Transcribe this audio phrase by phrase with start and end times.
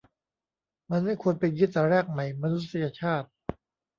[0.89, 3.29] มันไม่ควรเป็นงี้แต่แรกไหม มนุษยชาติ